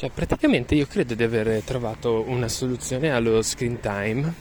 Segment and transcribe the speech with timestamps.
[0.00, 4.32] Cioè, praticamente io credo di aver trovato una soluzione allo screen time,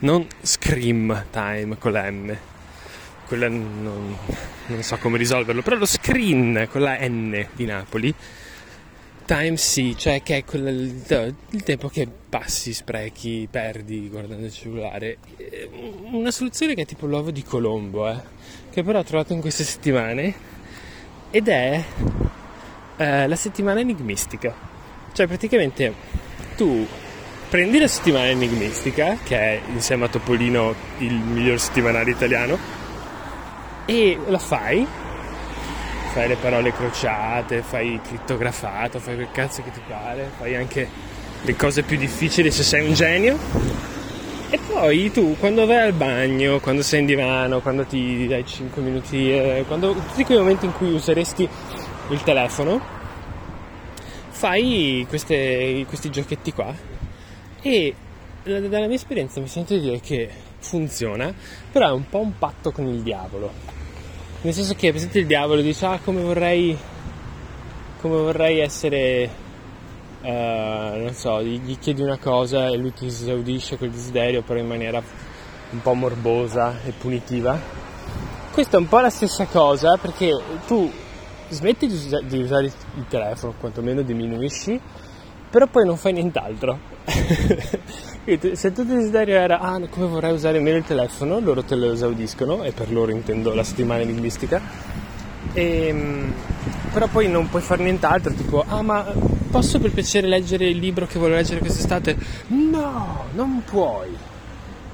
[0.00, 2.36] non scream time con la M.
[3.26, 4.14] Quella non,
[4.66, 8.14] non so come risolverlo, però lo screen con la N di Napoli
[9.24, 15.16] time sì, cioè che è quel, il, tempo che passi, sprechi, perdi guardando il cellulare.
[16.10, 18.20] Una soluzione che è tipo l'uovo di Colombo, eh,
[18.70, 20.34] che però ho trovato in queste settimane
[21.30, 21.82] ed è
[22.98, 24.71] eh, la settimana enigmistica.
[25.12, 25.94] Cioè praticamente
[26.56, 26.86] tu
[27.48, 32.58] prendi la settimana enigmistica, che è insieme a Topolino il miglior settimanale italiano,
[33.84, 34.86] e la fai
[36.12, 40.86] fai le parole crociate, fai crittografato, fai quel cazzo che ti pare, fai anche
[41.40, 43.38] le cose più difficili se sei un genio.
[44.50, 48.82] E poi tu quando vai al bagno, quando sei in divano, quando ti dai 5
[48.82, 51.48] minuti, eh, quando, tutti quei momenti in cui useresti
[52.08, 53.00] il telefono,
[54.32, 56.74] fai queste, questi giochetti qua
[57.62, 57.94] e
[58.42, 61.32] dalla mia esperienza mi sento di dire che funziona,
[61.70, 63.80] però è un po' un patto con il diavolo
[64.42, 66.76] nel senso che, presente il diavolo, dice, ah, come vorrei,
[68.00, 69.30] come vorrei essere,
[70.20, 74.66] uh, non so, gli chiedi una cosa e lui ti esaudisce quel desiderio, però in
[74.66, 75.00] maniera
[75.70, 77.56] un po' morbosa e punitiva.
[78.50, 80.32] Questa è un po' la stessa cosa, perché
[80.66, 80.90] tu
[81.52, 84.80] smetti di, us- di usare il telefono, quantomeno diminuisci,
[85.50, 86.78] però poi non fai nient'altro.
[87.04, 91.92] se il tuo desiderio era ah, come vorrei usare meno il telefono, loro te lo
[91.92, 94.60] esaudiscono, e per loro intendo la settimana linguistica,
[95.52, 96.32] e, ehm,
[96.92, 99.04] però poi non puoi fare nient'altro, tipo ah ma
[99.50, 102.16] posso per piacere leggere il libro che voglio leggere quest'estate?
[102.48, 104.16] No, non puoi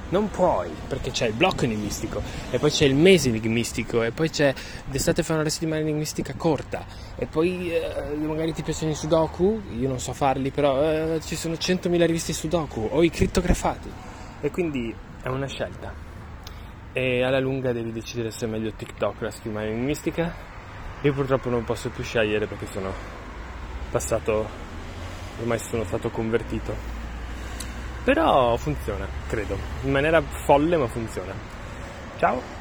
[0.09, 4.29] non puoi, perché c'è il blocco enigmistico, e poi c'è il mese enigmistico, e poi
[4.29, 4.53] c'è
[4.85, 9.87] d'estate fa una settimana enigmistica corta, e poi eh, magari ti piacciono i sudoku, io
[9.87, 13.91] non so farli, però eh, ci sono 100.000 riviste sudoku, o i crittografati,
[14.41, 16.07] e quindi è una scelta.
[16.91, 20.33] E alla lunga devi decidere se è meglio TikTok o la settimana enigmistica.
[21.01, 22.91] Io purtroppo non posso più scegliere perché sono
[23.91, 24.49] passato,
[25.39, 26.98] ormai sono stato convertito
[28.09, 31.31] però funziona, credo, in maniera folle ma funziona.
[32.17, 32.58] Ciao!